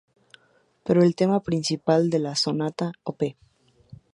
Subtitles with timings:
[0.85, 3.21] Pero el tema principal de la "sonata op.